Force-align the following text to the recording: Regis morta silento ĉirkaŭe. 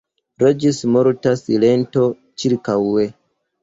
Regis 0.43 0.79
morta 0.95 1.35
silento 1.43 2.09
ĉirkaŭe. 2.47 3.11